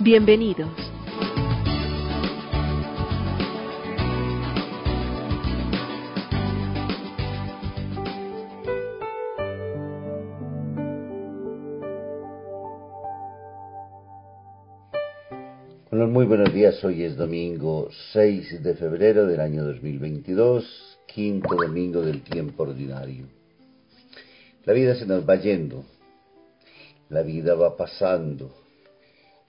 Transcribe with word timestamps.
Bienvenidos. 0.00 0.86
muy 16.16 16.24
buenos 16.24 16.52
días. 16.54 16.82
Hoy 16.84 17.02
es 17.02 17.16
domingo 17.16 17.88
6 18.12 18.62
de 18.62 18.74
febrero 18.74 19.26
del 19.26 19.40
año 19.40 19.64
2022, 19.64 20.98
quinto 21.06 21.54
domingo 21.56 22.00
del 22.00 22.22
tiempo 22.22 22.62
ordinario. 22.62 23.26
La 24.64 24.72
vida 24.72 24.94
se 24.94 25.04
nos 25.04 25.28
va 25.28 25.36
yendo, 25.36 25.84
la 27.08 27.22
vida 27.22 27.54
va 27.54 27.76
pasando. 27.76 28.65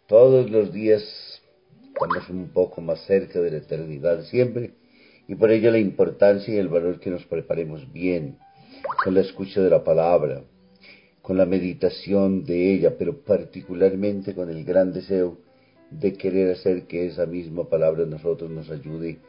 Todos 0.08 0.50
los 0.50 0.72
días 0.72 1.04
estamos 1.86 2.30
un 2.30 2.48
poco 2.54 2.80
más 2.80 3.06
cerca 3.08 3.42
de 3.42 3.52
la 3.52 3.58
eternidad 3.58 4.24
siempre 4.24 4.72
y 5.28 5.36
por 5.36 5.52
ello 5.52 5.70
la 5.70 5.80
importancia 5.80 6.54
y 6.54 6.58
el 6.58 6.70
valor 6.70 7.02
que 7.02 7.10
nos 7.10 7.26
preparemos 7.26 7.92
bien 7.92 8.38
con 9.04 9.16
la 9.16 9.20
escucha 9.20 9.60
de 9.60 9.70
la 9.70 9.84
palabra, 9.84 10.46
con 11.22 11.36
la 11.36 11.46
meditación 11.46 12.46
de 12.46 12.74
ella, 12.74 12.98
pero 12.98 13.22
particularmente 13.22 14.34
con 14.34 14.50
el 14.50 14.64
gran 14.64 14.94
deseo 14.94 15.40
de 15.92 16.14
querer 16.14 16.54
hacer 16.54 16.88
que 16.88 17.08
esa 17.08 17.26
misma 17.26 17.70
palabra 17.70 18.04
a 18.04 18.08
nosotros 18.08 18.50
nos 18.50 18.70
ayude 18.70 19.20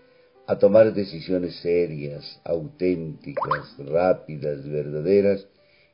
a 0.46 0.60
tomar 0.60 0.94
decisiones 0.94 1.56
serias, 1.56 2.40
auténticas, 2.44 3.76
rápidas, 3.78 4.64
verdaderas, 4.68 5.48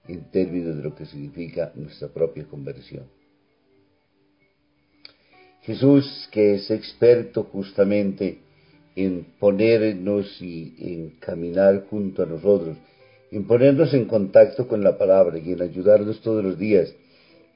en 0.08 0.30
términos 0.30 0.76
de 0.76 0.82
lo 0.82 0.94
que 0.94 1.06
significa 1.06 1.72
nuestra 1.74 2.08
propia 2.08 2.44
conversión. 2.44 3.23
Jesús, 5.64 6.28
que 6.30 6.54
es 6.54 6.70
experto 6.70 7.44
justamente 7.44 8.38
en 8.96 9.26
ponernos 9.38 10.40
y 10.40 10.74
en 10.78 11.10
caminar 11.20 11.86
junto 11.90 12.22
a 12.22 12.26
nosotros, 12.26 12.76
en 13.30 13.44
ponernos 13.44 13.92
en 13.94 14.04
contacto 14.04 14.68
con 14.68 14.84
la 14.84 14.96
palabra 14.96 15.38
y 15.38 15.52
en 15.52 15.62
ayudarnos 15.62 16.20
todos 16.20 16.44
los 16.44 16.58
días 16.58 16.94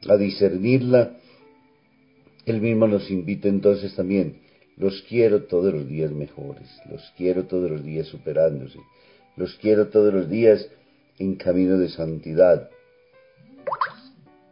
a 0.09 0.17
discernirla 0.17 1.19
él 2.49 2.63
mismo 2.63 2.87
nos 2.87 3.11
invita 3.11 3.47
entonces 3.47 3.95
también, 3.95 4.39
los 4.79 5.03
quiero 5.03 5.43
todos 5.43 5.71
los 5.71 5.87
días 5.87 6.11
mejores, 6.13 6.67
los 6.91 7.03
quiero 7.15 7.45
todos 7.45 7.71
los 7.71 7.85
días 7.85 8.07
superándose, 8.07 8.79
los 9.37 9.55
quiero 9.57 9.89
todos 9.89 10.15
los 10.15 10.31
días 10.31 10.67
en 11.19 11.35
camino 11.35 11.77
de 11.77 11.91
santidad. 11.91 12.71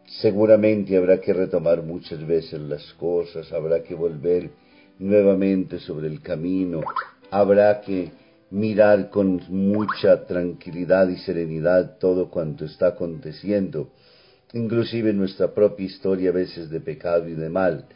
Seguramente 0.06 0.96
habrá 0.96 1.20
que 1.20 1.32
retomar 1.32 1.82
muchas 1.82 2.24
veces 2.24 2.60
las 2.60 2.94
cosas, 2.94 3.52
habrá 3.52 3.82
que 3.82 3.94
volver 3.94 4.50
nuevamente 5.00 5.80
sobre 5.80 6.06
el 6.06 6.22
camino, 6.22 6.80
habrá 7.30 7.80
que 7.80 8.12
mirar 8.50 9.10
con 9.10 9.42
mucha 9.48 10.24
tranquilidad 10.24 11.08
y 11.08 11.16
serenidad 11.16 11.98
todo 11.98 12.30
cuanto 12.30 12.64
está 12.64 12.88
aconteciendo, 12.88 13.90
inclusive 14.52 15.12
nuestra 15.12 15.52
propia 15.52 15.86
historia 15.86 16.30
a 16.30 16.34
veces 16.34 16.70
de 16.70 16.80
pecado 16.80 17.28
y 17.28 17.34
de 17.34 17.50
mal, 17.50 17.86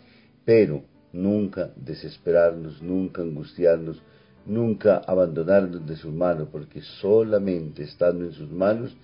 pero 0.44 0.82
nunca 1.12 1.70
desesperarnos, 1.76 2.82
nunca 2.82 3.22
angustiarnos, 3.22 4.02
nunca 4.46 4.98
abandonarnos 5.06 5.86
de 5.86 5.94
sus 5.94 6.12
manos, 6.12 6.48
porque 6.50 6.82
solamente 7.00 7.84
estando 7.84 8.24
en 8.24 8.32
sus 8.32 8.50
manos 8.50 8.96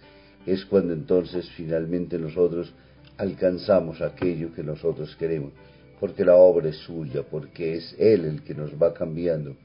es 0.45 0.65
cuando 0.65 0.93
entonces 0.93 1.49
finalmente 1.57 2.19
nosotros 2.19 2.75
alcanzamos 3.19 4.03
aquello 4.03 4.53
que 4.55 4.63
nosotros 4.63 5.17
queremos, 5.17 5.53
porque 6.01 6.25
la 6.25 6.37
obra 6.37 6.69
es 6.69 6.77
suya, 6.77 7.23
porque 7.23 7.77
es 7.77 7.95
Él 7.99 8.25
el 8.25 8.43
que 8.43 8.55
nos 8.55 8.73
va 8.81 8.93
cambiando, 8.93 9.57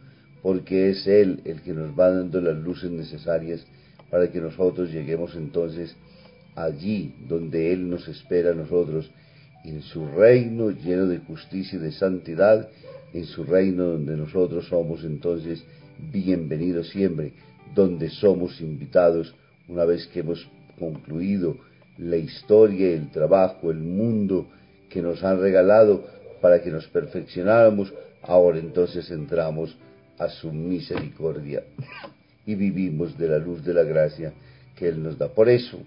porque 0.41 0.89
es 0.89 1.05
Él 1.07 1.41
el 1.45 1.61
que 1.61 1.73
nos 1.73 1.97
va 1.97 2.09
dando 2.09 2.39
las 2.41 2.57
luces 2.57 2.89
necesarias 2.89 3.65
para 4.09 4.31
que 4.31 4.39
nosotros 4.39 4.91
lleguemos 4.91 5.35
entonces 5.35 5.95
allí 6.55 7.13
donde 7.27 7.73
Él 7.73 7.89
nos 7.89 8.07
espera 8.07 8.51
a 8.51 8.55
nosotros, 8.55 9.09
en 9.63 9.81
su 9.83 10.07
reino 10.07 10.71
lleno 10.71 11.05
de 11.07 11.19
justicia 11.19 11.77
y 11.77 11.81
de 11.81 11.91
santidad, 11.91 12.69
en 13.13 13.25
su 13.25 13.43
reino 13.43 13.85
donde 13.85 14.17
nosotros 14.17 14.67
somos 14.67 15.03
entonces 15.03 15.63
bienvenidos 16.11 16.89
siempre, 16.89 17.33
donde 17.75 18.09
somos 18.09 18.59
invitados 18.59 19.35
una 19.67 19.85
vez 19.85 20.07
que 20.07 20.21
hemos 20.21 20.49
concluido 20.79 21.57
la 21.97 22.17
historia, 22.17 22.91
el 22.91 23.11
trabajo, 23.11 23.71
el 23.71 23.79
mundo 23.79 24.47
que 24.89 25.01
nos 25.01 25.23
han 25.23 25.39
regalado 25.39 26.05
para 26.41 26.61
que 26.61 26.71
nos 26.71 26.87
perfeccionáramos, 26.87 27.93
ahora 28.21 28.59
entonces 28.59 29.09
entramos 29.11 29.77
a 30.17 30.29
su 30.29 30.51
misericordia 30.51 31.63
y 32.45 32.55
vivimos 32.55 33.17
de 33.17 33.27
la 33.27 33.37
luz 33.37 33.63
de 33.63 33.73
la 33.73 33.83
gracia 33.83 34.33
que 34.75 34.87
Él 34.87 35.01
nos 35.01 35.17
da. 35.17 35.29
Por 35.29 35.49
eso, 35.49 35.79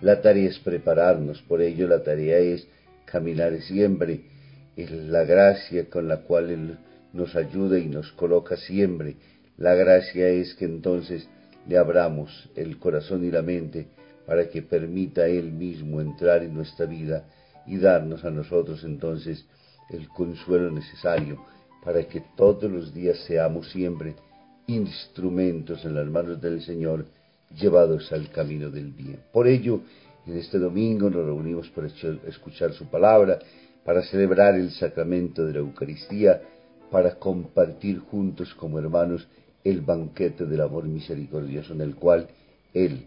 la 0.00 0.22
tarea 0.22 0.48
es 0.48 0.58
prepararnos, 0.58 1.42
por 1.42 1.60
ello 1.60 1.86
la 1.86 2.02
tarea 2.02 2.38
es 2.38 2.66
caminar 3.04 3.60
siempre 3.62 4.20
en 4.76 5.12
la 5.12 5.24
gracia 5.24 5.88
con 5.90 6.08
la 6.08 6.18
cual 6.18 6.50
Él 6.50 6.78
nos 7.12 7.34
ayuda 7.36 7.78
y 7.78 7.86
nos 7.86 8.12
coloca 8.12 8.56
siempre. 8.56 9.16
La 9.58 9.74
gracia 9.74 10.28
es 10.28 10.54
que 10.54 10.64
entonces 10.64 11.28
le 11.68 11.76
abramos 11.76 12.48
el 12.56 12.78
corazón 12.78 13.24
y 13.24 13.30
la 13.30 13.42
mente 13.42 13.88
para 14.26 14.48
que 14.48 14.62
permita 14.62 15.26
Él 15.26 15.52
mismo 15.52 16.00
entrar 16.00 16.42
en 16.42 16.54
nuestra 16.54 16.86
vida 16.86 17.24
y 17.66 17.78
darnos 17.78 18.24
a 18.24 18.30
nosotros 18.30 18.84
entonces 18.84 19.44
el 19.90 20.08
consuelo 20.08 20.70
necesario 20.70 21.44
para 21.84 22.04
que 22.04 22.22
todos 22.36 22.70
los 22.70 22.92
días 22.94 23.18
seamos 23.26 23.70
siempre 23.70 24.14
instrumentos 24.66 25.84
en 25.84 25.94
las 25.94 26.06
manos 26.06 26.40
del 26.40 26.62
Señor 26.62 27.06
llevados 27.58 28.12
al 28.12 28.30
camino 28.30 28.70
del 28.70 28.92
bien. 28.92 29.20
Por 29.32 29.48
ello, 29.48 29.80
en 30.26 30.36
este 30.36 30.58
domingo 30.58 31.10
nos 31.10 31.24
reunimos 31.24 31.68
para 31.70 31.88
escuchar 31.88 32.72
su 32.72 32.86
palabra, 32.86 33.38
para 33.84 34.02
celebrar 34.02 34.54
el 34.54 34.70
sacramento 34.70 35.44
de 35.44 35.54
la 35.54 35.58
Eucaristía, 35.60 36.42
para 36.90 37.16
compartir 37.16 37.98
juntos 37.98 38.54
como 38.54 38.78
hermanos 38.78 39.26
el 39.64 39.80
banquete 39.80 40.46
del 40.46 40.60
amor 40.60 40.84
misericordioso 40.84 41.72
en 41.72 41.80
el 41.80 41.94
cual 41.94 42.28
Él 42.74 43.06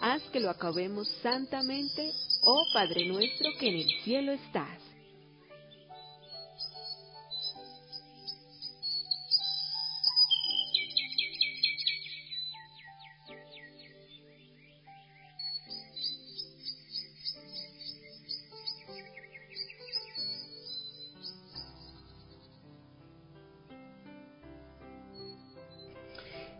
haz 0.00 0.22
que 0.30 0.40
lo 0.40 0.50
acabemos 0.50 1.08
santamente, 1.22 2.12
oh 2.42 2.64
Padre 2.72 3.06
nuestro 3.06 3.50
que 3.58 3.68
en 3.68 3.74
el 3.76 3.90
cielo 4.02 4.32
estás. 4.32 4.88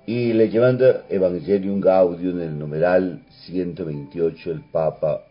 y 0.08 0.32
leyendo 0.32 1.02
Evangelium 1.10 1.82
Gaudium 1.82 2.40
en 2.40 2.48
el 2.48 2.58
numeral 2.58 3.20
128, 3.48 4.52
el 4.52 4.60
Papa 4.60 5.24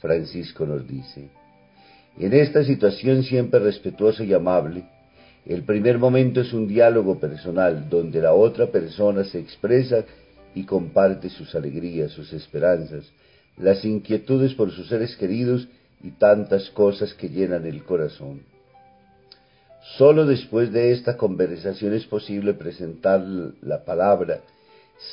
Francisco 0.00 0.66
nos 0.66 0.86
dice, 0.88 1.28
en 2.18 2.32
esta 2.32 2.64
situación 2.64 3.22
siempre 3.22 3.60
respetuosa 3.60 4.24
y 4.24 4.32
amable, 4.32 4.84
el 5.46 5.62
primer 5.62 5.98
momento 5.98 6.40
es 6.40 6.52
un 6.52 6.66
diálogo 6.66 7.18
personal 7.18 7.88
donde 7.88 8.20
la 8.20 8.32
otra 8.32 8.66
persona 8.66 9.24
se 9.24 9.38
expresa 9.38 10.04
y 10.54 10.64
comparte 10.64 11.30
sus 11.30 11.54
alegrías, 11.54 12.12
sus 12.12 12.32
esperanzas, 12.32 13.04
las 13.56 13.84
inquietudes 13.84 14.54
por 14.54 14.70
sus 14.70 14.88
seres 14.88 15.16
queridos 15.16 15.68
y 16.02 16.10
tantas 16.12 16.70
cosas 16.70 17.14
que 17.14 17.28
llenan 17.28 17.66
el 17.66 17.84
corazón. 17.84 18.42
Solo 19.96 20.26
después 20.26 20.72
de 20.72 20.92
esta 20.92 21.16
conversación 21.16 21.94
es 21.94 22.04
posible 22.04 22.54
presentar 22.54 23.24
la 23.62 23.84
palabra, 23.84 24.40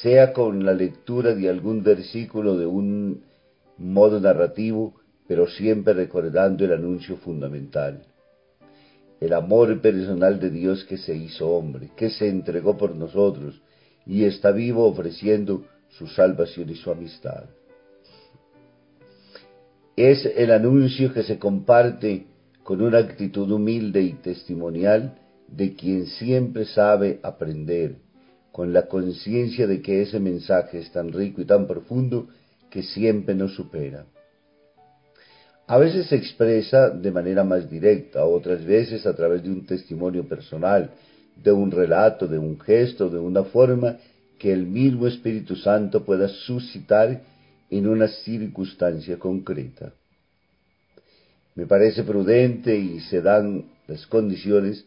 sea 0.02 0.34
con 0.34 0.66
la 0.66 0.74
lectura 0.74 1.36
de 1.36 1.50
algún 1.50 1.84
versículo 1.84 2.58
de 2.58 2.66
un 2.66 3.24
modo 3.78 4.20
narrativo, 4.20 4.96
pero 5.28 5.48
siempre 5.48 5.94
recordando 5.94 6.66
el 6.66 6.74
anuncio 6.74 7.18
fundamental. 7.18 8.04
El 9.22 9.34
amor 9.34 9.80
personal 9.82 10.40
de 10.40 10.50
Dios 10.50 10.84
que 10.86 10.98
se 10.98 11.16
hizo 11.16 11.50
hombre, 11.50 11.92
que 11.96 12.10
se 12.10 12.28
entregó 12.28 12.78
por 12.78 12.96
nosotros 12.96 13.62
y 14.06 14.26
está 14.26 14.52
vivo 14.52 14.86
ofreciendo 14.86 15.66
su 15.90 16.08
salvación 16.08 16.70
y 16.70 16.76
su 16.76 16.92
amistad. 16.92 17.46
Es 19.96 20.26
el 20.26 20.52
anuncio 20.52 21.14
que 21.14 21.24
se 21.24 21.40
comparte 21.40 22.28
con 22.64 22.82
una 22.82 22.98
actitud 22.98 23.50
humilde 23.50 24.02
y 24.02 24.14
testimonial 24.14 25.18
de 25.48 25.76
quien 25.76 26.08
siempre 26.08 26.66
sabe 26.66 27.20
aprender, 27.24 27.98
con 28.56 28.72
la 28.72 28.84
conciencia 28.84 29.68
de 29.68 29.82
que 29.82 30.02
ese 30.02 30.18
mensaje 30.18 30.80
es 30.80 30.90
tan 30.90 31.12
rico 31.12 31.42
y 31.42 31.46
tan 31.46 31.68
profundo 31.68 32.30
que 32.70 32.84
siempre 32.84 33.36
nos 33.36 33.54
supera. 33.54 34.06
A 35.68 35.78
veces 35.78 36.08
se 36.08 36.16
expresa 36.16 36.90
de 36.90 37.12
manera 37.12 37.44
más 37.44 37.70
directa, 37.70 38.24
otras 38.24 38.64
veces 38.64 39.06
a 39.06 39.14
través 39.14 39.44
de 39.44 39.50
un 39.50 39.66
testimonio 39.66 40.26
personal, 40.26 40.92
de 41.36 41.52
un 41.52 41.70
relato, 41.70 42.28
de 42.28 42.38
un 42.38 42.58
gesto, 42.58 43.10
de 43.10 43.20
una 43.20 43.44
forma 43.44 43.98
que 44.40 44.54
el 44.54 44.66
mismo 44.66 45.06
Espíritu 45.06 45.58
Santo 45.58 46.06
pueda 46.06 46.30
suscitar 46.30 47.24
en 47.70 47.88
una 47.90 48.08
circunstancia 48.08 49.20
concreta. 49.20 49.92
Me 51.56 51.66
parece 51.66 52.04
prudente 52.04 52.74
y 52.74 53.02
se 53.02 53.22
dan 53.22 53.66
las 53.86 54.08
condiciones, 54.08 54.86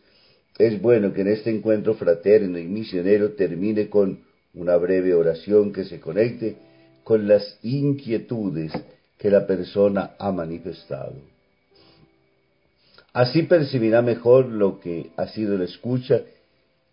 es 0.58 0.82
bueno 0.82 1.12
que 1.12 1.20
en 1.20 1.28
este 1.28 1.50
encuentro 1.50 1.94
fraterno 1.94 2.58
y 2.58 2.64
misionero 2.64 3.32
termine 3.32 3.88
con 3.88 4.20
una 4.54 4.76
breve 4.76 5.14
oración 5.14 5.72
que 5.72 5.84
se 5.84 6.00
conecte 6.00 6.56
con 7.04 7.28
las 7.28 7.58
inquietudes 7.62 8.72
que 9.16 9.30
la 9.30 9.46
persona 9.46 10.14
ha 10.18 10.32
manifestado. 10.32 11.14
Así 13.12 13.44
percibirá 13.44 14.02
mejor 14.02 14.46
lo 14.46 14.80
que 14.80 15.10
ha 15.16 15.28
sido 15.28 15.56
la 15.56 15.64
escucha 15.64 16.22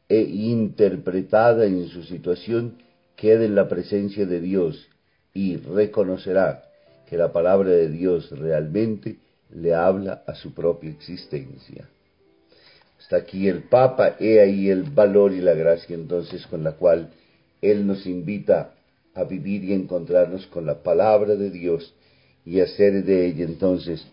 e 0.07 0.21
interpretada 0.21 1.65
en 1.65 1.87
su 1.87 2.03
situación 2.03 2.77
queda 3.15 3.45
en 3.45 3.55
la 3.55 3.67
presencia 3.67 4.25
de 4.25 4.39
Dios 4.41 4.87
y 5.33 5.57
reconocerá 5.57 6.63
que 7.09 7.17
la 7.17 7.31
palabra 7.31 7.71
de 7.71 7.89
Dios 7.89 8.29
realmente 8.31 9.17
le 9.53 9.73
habla 9.73 10.23
a 10.27 10.35
su 10.35 10.53
propia 10.53 10.89
existencia. 10.89 11.87
Hasta 13.05 13.17
aquí 13.17 13.47
el 13.47 13.65
Papa, 13.65 14.15
he 14.19 14.41
ahí 14.41 14.67
el 14.67 14.81
valor 14.81 15.31
y 15.31 15.39
la 15.39 15.53
gracia 15.53 15.93
entonces 15.93 16.47
con 16.47 16.63
la 16.63 16.71
cual 16.71 17.13
Él 17.61 17.85
nos 17.85 18.07
invita 18.07 18.73
a 19.13 19.23
vivir 19.25 19.63
y 19.63 19.73
encontrarnos 19.73 20.47
con 20.47 20.65
la 20.65 20.81
palabra 20.81 21.35
de 21.35 21.51
Dios 21.51 21.93
y 22.43 22.61
hacer 22.61 23.03
de 23.03 23.27
ella 23.27 23.45
entonces 23.45 24.03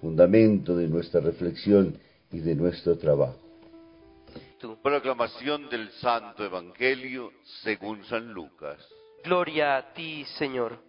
fundamento 0.00 0.76
de 0.76 0.88
nuestra 0.88 1.20
reflexión 1.20 1.96
y 2.32 2.40
de 2.40 2.56
nuestro 2.56 2.98
trabajo. 2.98 3.38
Proclamación 4.82 5.70
del 5.70 5.88
Santo 6.00 6.44
Evangelio 6.44 7.30
según 7.62 8.02
San 8.06 8.32
Lucas. 8.32 8.84
Gloria 9.22 9.76
a 9.76 9.92
ti, 9.92 10.24
Señor. 10.36 10.80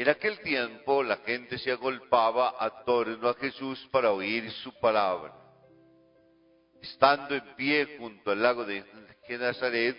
En 0.00 0.08
aquel 0.08 0.40
tiempo 0.40 1.02
la 1.02 1.18
gente 1.18 1.58
se 1.58 1.70
agolpaba 1.70 2.54
a 2.58 2.84
torno 2.84 3.28
a 3.28 3.34
Jesús 3.34 3.86
para 3.92 4.10
oír 4.10 4.50
su 4.50 4.72
palabra. 4.80 5.34
Estando 6.80 7.34
en 7.34 7.54
pie 7.54 7.98
junto 7.98 8.30
al 8.30 8.42
lago 8.42 8.64
de 8.64 8.82
Genazaret, 9.26 9.98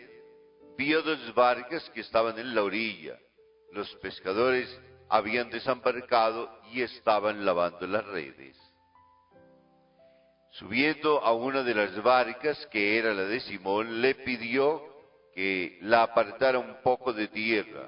vio 0.75 1.03
dos 1.03 1.35
barcas 1.35 1.87
que 1.91 2.01
estaban 2.01 2.39
en 2.39 2.55
la 2.55 2.63
orilla. 2.63 3.15
Los 3.73 3.93
pescadores 3.97 4.75
habían 5.07 5.51
desembarcado 5.51 6.49
y 6.71 6.81
estaban 6.81 7.45
lavando 7.45 7.85
las 7.85 8.03
redes. 8.07 8.57
Subiendo 10.53 11.23
a 11.23 11.31
una 11.33 11.61
de 11.61 11.75
las 11.75 12.01
barcas, 12.01 12.65
que 12.71 12.97
era 12.97 13.13
la 13.13 13.25
de 13.25 13.39
Simón, 13.41 14.01
le 14.01 14.15
pidió 14.15 14.81
que 15.35 15.77
la 15.83 16.01
apartara 16.01 16.57
un 16.57 16.81
poco 16.81 17.13
de 17.13 17.27
tierra 17.27 17.87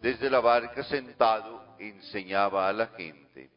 desde 0.00 0.30
la 0.30 0.40
barca 0.40 0.82
sentado 0.84 1.76
enseñaba 1.78 2.68
a 2.68 2.72
la 2.72 2.86
gente. 2.88 3.50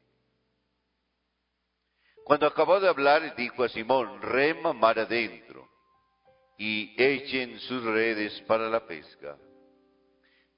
Cuando 2.24 2.48
acabó 2.48 2.80
de 2.80 2.88
hablar, 2.88 3.36
dijo 3.36 3.64
a 3.64 3.70
Simón, 3.70 4.22
rema 4.22 4.74
mar 4.74 5.00
adentro 5.00 5.68
y 6.58 6.94
echen 7.02 7.60
sus 7.60 7.84
redes 7.84 8.40
para 8.42 8.70
la 8.70 8.86
pesca. 8.86 9.38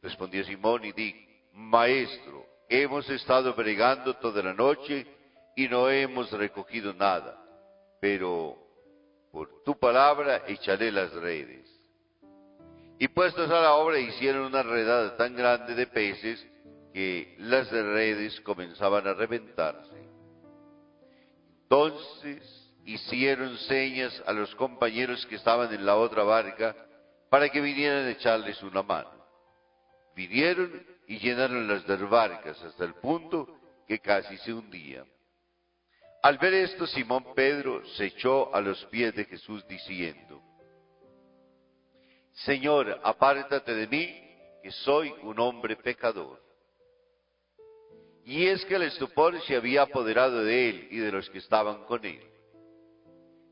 Respondió 0.02 0.44
Simón 0.44 0.84
y 0.86 0.92
dijo, 0.92 1.18
Maestro, 1.54 2.46
hemos 2.70 3.10
estado 3.10 3.54
bregando 3.54 4.16
toda 4.16 4.44
la 4.44 4.54
noche 4.54 5.08
y 5.56 5.68
no 5.68 5.90
hemos 5.90 6.32
recogido 6.32 6.94
nada, 6.94 7.40
pero 8.02 8.58
por 9.32 9.64
tu 9.64 9.78
palabra 9.80 10.44
echaré 10.48 10.92
las 10.92 11.12
redes. 11.14 11.73
Y 13.00 13.08
puestos 13.08 13.50
a 13.50 13.62
la 13.62 13.74
obra 13.74 14.00
hicieron 14.00 14.44
una 14.44 14.64
redada 14.64 15.18
tan 15.18 15.36
grande 15.36 15.76
de 15.76 15.88
peces 15.88 16.46
que 16.94 17.36
las 17.40 17.70
redes 17.72 18.40
comenzaban 18.42 19.08
a 19.08 19.14
reventarse. 19.14 20.04
Entonces 21.64 22.72
hicieron 22.86 23.58
señas 23.58 24.22
a 24.28 24.34
los 24.34 24.54
compañeros 24.56 25.26
que 25.26 25.36
estaban 25.36 25.74
en 25.74 25.86
la 25.86 25.96
otra 25.96 26.24
barca 26.24 26.76
para 27.30 27.50
que 27.50 27.62
vinieran 27.62 28.06
a 28.06 28.12
echarles 28.12 28.62
una 28.62 28.84
mano. 28.84 29.10
Vinieron 30.16 30.86
y 31.08 31.18
llenaron 31.18 31.68
las 31.68 31.86
dos 31.88 32.08
barcas 32.10 32.62
hasta 32.62 32.86
el 32.86 32.94
punto 32.96 33.60
que 33.88 34.00
casi 34.00 34.38
se 34.38 34.54
hundían. 34.54 35.06
Al 36.22 36.38
ver 36.38 36.54
esto, 36.54 36.88
Simón 36.88 37.34
Pedro 37.36 37.86
se 37.98 38.06
echó 38.06 38.54
a 38.56 38.62
los 38.62 38.86
pies 38.86 39.14
de 39.16 39.26
Jesús 39.26 39.68
diciendo, 39.68 40.42
Señor, 42.34 43.00
apártate 43.04 43.74
de 43.74 43.88
mí, 43.88 44.24
que 44.62 44.72
soy 44.72 45.14
un 45.22 45.40
hombre 45.40 45.76
pecador. 45.76 46.42
Y 48.26 48.48
es 48.48 48.64
que 48.66 48.76
el 48.76 48.84
estupor 48.84 49.40
se 49.42 49.56
había 49.56 49.84
apoderado 49.84 50.44
de 50.44 50.70
él 50.70 50.88
y 50.92 50.98
de 50.98 51.12
los 51.12 51.30
que 51.30 51.40
estaban 51.40 51.84
con 51.86 52.04
él. 52.06 52.22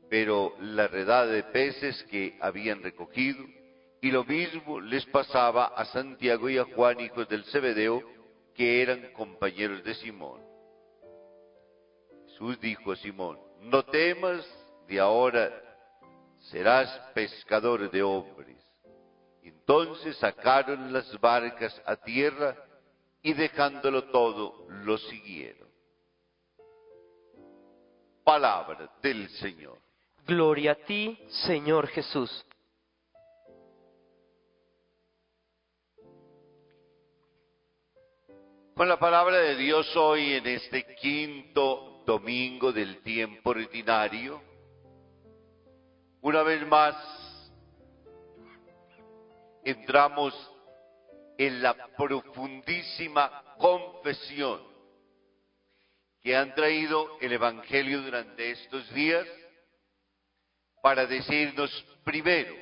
Pero 0.08 0.54
la 0.60 0.88
redada 0.88 1.26
de 1.26 1.42
peces 1.44 2.02
que 2.04 2.36
habían 2.40 2.82
recogido, 2.82 3.44
y 4.00 4.10
lo 4.10 4.24
mismo 4.24 4.80
les 4.80 5.06
pasaba 5.06 5.66
a 5.66 5.84
Santiago 5.86 6.48
y 6.48 6.58
a 6.58 6.64
Juan, 6.64 7.00
hijos 7.00 7.28
del 7.28 7.44
Zebedeo, 7.44 8.02
que 8.54 8.82
eran 8.82 9.12
compañeros 9.12 9.84
de 9.84 9.94
Simón. 9.94 10.40
Jesús 12.26 12.58
dijo 12.60 12.92
a 12.92 12.96
Simón, 12.96 13.38
no 13.60 13.84
temas, 13.84 14.44
de 14.88 14.98
ahora 14.98 15.52
serás 16.50 16.88
pescador 17.14 17.90
de 17.90 18.02
hombres. 18.02 18.61
Entonces 19.42 20.16
sacaron 20.16 20.92
las 20.92 21.20
barcas 21.20 21.80
a 21.84 21.96
tierra 21.96 22.56
y 23.22 23.32
dejándolo 23.32 24.04
todo, 24.04 24.66
lo 24.68 24.96
siguieron. 24.98 25.68
Palabra 28.24 28.88
del 29.02 29.28
Señor. 29.30 29.78
Gloria 30.24 30.72
a 30.72 30.74
ti, 30.76 31.18
Señor 31.44 31.88
Jesús. 31.88 32.44
Con 38.76 38.88
la 38.88 38.98
palabra 38.98 39.36
de 39.38 39.56
Dios 39.56 39.94
hoy 39.96 40.34
en 40.34 40.46
este 40.46 40.94
quinto 40.96 42.02
domingo 42.06 42.72
del 42.72 43.02
tiempo 43.02 43.50
ordinario, 43.50 44.40
una 46.20 46.42
vez 46.42 46.66
más 46.66 47.21
entramos 49.64 50.34
en 51.38 51.62
la 51.62 51.74
profundísima 51.96 53.54
confesión 53.58 54.60
que 56.20 56.36
han 56.36 56.54
traído 56.54 57.18
el 57.20 57.32
Evangelio 57.32 58.02
durante 58.02 58.50
estos 58.50 58.92
días 58.94 59.26
para 60.82 61.06
decirnos 61.06 61.70
primero 62.04 62.54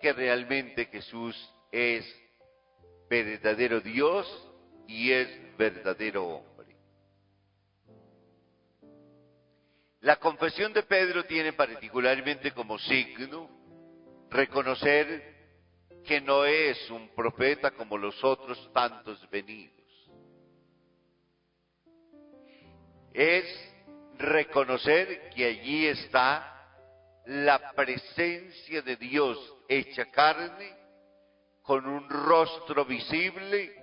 que 0.00 0.12
realmente 0.12 0.86
Jesús 0.86 1.36
es 1.72 2.04
verdadero 3.08 3.80
Dios 3.80 4.26
y 4.86 5.12
es 5.12 5.56
verdadero 5.56 6.26
hombre. 6.26 6.76
La 10.00 10.16
confesión 10.16 10.72
de 10.72 10.82
Pedro 10.82 11.24
tiene 11.24 11.52
particularmente 11.52 12.52
como 12.52 12.78
signo 12.78 13.48
reconocer 14.30 15.35
que 16.06 16.20
no 16.20 16.44
es 16.44 16.90
un 16.90 17.08
profeta 17.14 17.72
como 17.72 17.98
los 17.98 18.22
otros 18.24 18.70
tantos 18.72 19.28
venidos. 19.30 19.74
Es 23.12 23.44
reconocer 24.18 25.30
que 25.30 25.44
allí 25.44 25.86
está 25.86 26.52
la 27.26 27.72
presencia 27.72 28.82
de 28.82 28.96
Dios 28.96 29.54
hecha 29.68 30.10
carne, 30.10 30.74
con 31.62 31.86
un 31.86 32.08
rostro 32.08 32.84
visible 32.84 33.74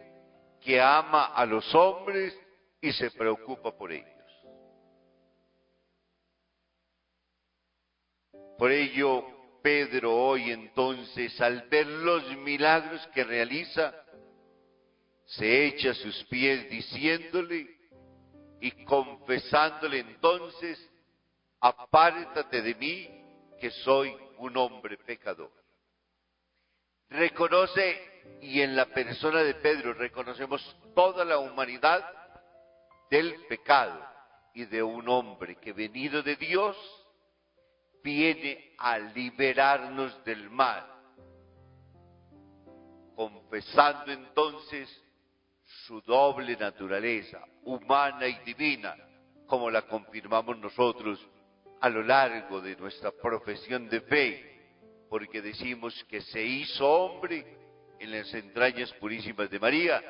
que 0.62 0.80
ama 0.80 1.26
a 1.26 1.46
los 1.46 1.76
hombres 1.76 2.34
y 2.80 2.94
se 2.94 3.12
preocupa 3.12 3.76
por 3.78 3.92
ellos. 3.92 4.08
Por 8.58 8.72
ello, 8.72 9.26
Pedro 9.64 10.14
hoy 10.14 10.52
entonces, 10.52 11.40
al 11.40 11.62
ver 11.70 11.88
los 11.88 12.38
milagros 12.38 13.08
que 13.14 13.24
realiza, 13.24 13.96
se 15.26 15.68
echa 15.68 15.92
a 15.92 15.96
sus 15.96 16.24
pies 16.26 16.70
diciéndole 16.70 17.66
y 18.60 18.84
confesándole 18.84 20.00
entonces, 20.00 20.78
apártate 21.62 22.62
de 22.62 22.76
mí, 22.76 23.10
que 23.60 23.72
soy 23.72 24.14
un 24.38 24.58
hombre 24.58 24.98
pecador. 24.98 25.52
Reconoce, 27.10 28.38
y 28.42 28.60
en 28.60 28.76
la 28.76 28.88
persona 28.88 29.44
de 29.44 29.56
Pedro 29.56 29.94
reconocemos 29.94 30.62
toda 30.94 31.24
la 31.24 31.38
humanidad 31.38 32.04
del 33.10 33.46
pecado 33.48 34.06
y 34.54 34.66
de 34.66 34.84
un 34.84 35.08
hombre 35.08 35.56
que 35.56 35.72
venido 35.72 36.22
de 36.22 36.36
Dios 36.36 36.76
viene 38.04 38.74
a 38.78 39.00
liberarnos 39.00 40.24
del 40.26 40.50
mal, 40.50 40.86
confesando 43.16 44.12
entonces 44.12 44.90
su 45.86 46.02
doble 46.02 46.58
naturaleza, 46.58 47.44
humana 47.64 48.28
y 48.28 48.40
divina, 48.40 48.96
como 49.48 49.72
la 49.72 49.84
confirmamos 49.84 50.58
nosotros 50.58 51.20
a 51.80 51.90
lo 51.90 52.04
largo 52.04 52.62
de 52.62 52.76
nuestra 52.76 53.12
profesión 53.12 53.90
de 53.90 54.02
fe, 54.02 54.54
porque 55.10 55.42
decimos 55.42 56.04
que 56.06 56.22
se 56.22 56.44
hizo 56.44 56.88
hombre 56.88 57.46
en 58.00 58.12
las 58.12 58.34
entrañas 58.34 58.92
purísimas 58.94 59.50
de 59.50 59.60
María, 59.60 60.02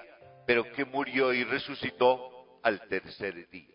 pero 0.48 0.72
que 0.72 0.86
murió 0.86 1.34
y 1.34 1.44
resucitó 1.44 2.60
al 2.64 2.88
tercer 2.88 3.48
día. 3.50 3.73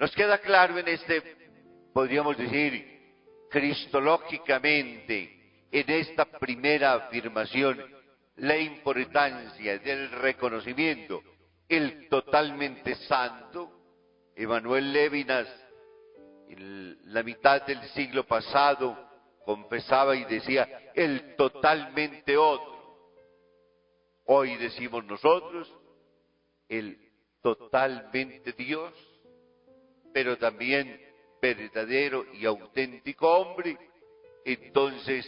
Nos 0.00 0.12
queda 0.12 0.38
claro 0.38 0.78
en 0.78 0.88
este, 0.88 1.22
podríamos 1.92 2.34
decir, 2.38 3.12
cristológicamente, 3.50 5.66
en 5.70 5.90
esta 5.90 6.24
primera 6.24 6.94
afirmación, 6.94 7.78
la 8.36 8.56
importancia 8.56 9.78
del 9.78 10.10
reconocimiento, 10.12 11.22
el 11.68 12.08
totalmente 12.08 12.94
santo, 12.94 13.70
Emanuel 14.34 14.90
Levinas, 14.90 15.46
en 16.48 17.12
la 17.12 17.22
mitad 17.22 17.66
del 17.66 17.82
siglo 17.90 18.26
pasado, 18.26 18.96
confesaba 19.44 20.16
y 20.16 20.24
decía, 20.24 20.92
el 20.94 21.36
totalmente 21.36 22.38
otro. 22.38 23.10
Hoy 24.24 24.56
decimos 24.56 25.04
nosotros, 25.04 25.70
el 26.70 26.98
totalmente 27.42 28.54
Dios, 28.54 29.09
pero 30.12 30.36
también 30.38 31.00
verdadero 31.40 32.26
y 32.34 32.44
auténtico 32.44 33.28
hombre, 33.28 33.76
entonces 34.44 35.26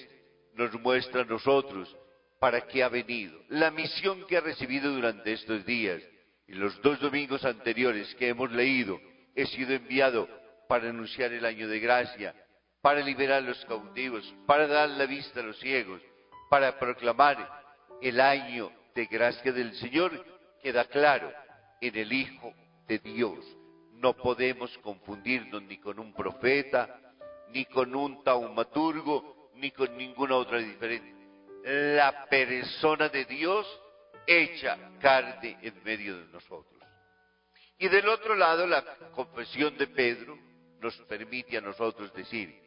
nos 0.54 0.72
muestra 0.80 1.22
a 1.22 1.26
nosotros 1.26 1.96
para 2.38 2.66
qué 2.66 2.82
ha 2.82 2.88
venido, 2.88 3.38
la 3.48 3.70
misión 3.70 4.26
que 4.26 4.36
ha 4.36 4.40
recibido 4.40 4.92
durante 4.92 5.32
estos 5.32 5.64
días, 5.64 6.02
y 6.48 6.54
los 6.54 6.80
dos 6.82 7.00
domingos 7.00 7.44
anteriores 7.44 8.12
que 8.16 8.28
hemos 8.28 8.50
leído, 8.50 9.00
he 9.34 9.46
sido 9.46 9.72
enviado 9.72 10.28
para 10.68 10.90
anunciar 10.90 11.32
el 11.32 11.44
año 11.44 11.68
de 11.68 11.78
gracia, 11.78 12.34
para 12.80 13.00
liberar 13.00 13.38
a 13.38 13.46
los 13.46 13.64
cautivos, 13.66 14.34
para 14.46 14.66
dar 14.66 14.90
la 14.90 15.06
vista 15.06 15.40
a 15.40 15.44
los 15.44 15.58
ciegos, 15.60 16.02
para 16.50 16.78
proclamar 16.78 17.48
el 18.02 18.20
año 18.20 18.72
de 18.94 19.06
gracia 19.06 19.52
del 19.52 19.72
Señor, 19.74 20.24
queda 20.62 20.84
claro 20.86 21.32
en 21.80 21.96
el 21.96 22.12
Hijo 22.12 22.52
de 22.88 22.98
Dios. 22.98 23.38
No 24.02 24.14
podemos 24.14 24.76
confundirnos 24.78 25.62
ni 25.62 25.78
con 25.78 26.00
un 26.00 26.12
profeta, 26.12 26.98
ni 27.50 27.64
con 27.66 27.94
un 27.94 28.24
taumaturgo, 28.24 29.50
ni 29.54 29.70
con 29.70 29.96
ninguna 29.96 30.34
otra 30.34 30.58
diferente. 30.58 31.14
La 31.94 32.26
persona 32.26 33.08
de 33.08 33.24
Dios 33.26 33.64
hecha 34.26 34.76
carne 34.98 35.56
en 35.62 35.84
medio 35.84 36.18
de 36.18 36.32
nosotros. 36.32 36.82
Y 37.78 37.88
del 37.88 38.08
otro 38.08 38.34
lado, 38.34 38.66
la 38.66 38.82
confesión 39.12 39.78
de 39.78 39.86
Pedro 39.86 40.36
nos 40.80 40.96
permite 41.02 41.56
a 41.56 41.60
nosotros 41.60 42.12
decir, 42.12 42.60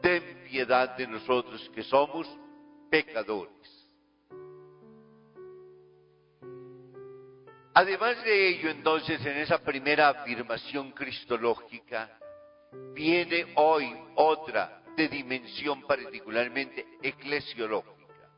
ten 0.00 0.44
piedad 0.48 0.96
de 0.96 1.06
nosotros 1.06 1.70
que 1.74 1.82
somos 1.82 2.26
pecadores. 2.90 3.79
Además 7.74 8.22
de 8.24 8.48
ello, 8.48 8.70
entonces, 8.70 9.24
en 9.24 9.36
esa 9.38 9.58
primera 9.58 10.08
afirmación 10.08 10.90
cristológica, 10.90 12.18
viene 12.94 13.52
hoy 13.56 13.94
otra 14.16 14.82
de 14.96 15.08
dimensión 15.08 15.82
particularmente 15.86 16.84
eclesiológica, 17.00 18.28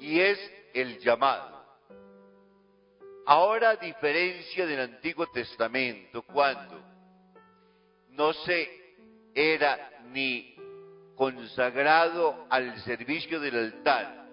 y 0.00 0.20
es 0.20 0.38
el 0.72 0.98
llamado. 1.00 1.64
Ahora, 3.26 3.70
a 3.70 3.76
diferencia 3.76 4.66
del 4.66 4.80
Antiguo 4.80 5.26
Testamento, 5.28 6.22
cuando 6.22 6.82
no 8.10 8.32
se 8.32 8.68
era 9.34 9.90
ni 10.10 10.54
consagrado 11.14 12.46
al 12.50 12.78
servicio 12.82 13.40
del 13.40 13.56
altar 13.56 14.26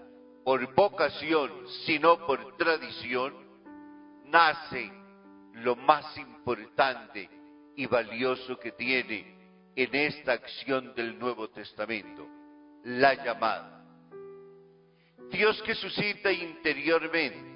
por 0.43 0.73
vocación, 0.73 1.67
sino 1.85 2.25
por 2.25 2.57
tradición, 2.57 3.40
nace 4.31 4.91
lo 5.55 5.75
más 5.75 6.17
importante 6.17 7.29
y 7.75 7.85
valioso 7.85 8.57
que 8.57 8.71
tiene 8.71 9.35
en 9.75 9.95
esta 9.95 10.33
acción 10.33 10.93
del 10.95 11.17
Nuevo 11.19 11.49
Testamento, 11.49 12.27
la 12.83 13.13
llamada. 13.13 13.85
Dios 15.29 15.61
que 15.63 15.75
suscita 15.75 16.31
interiormente, 16.31 17.51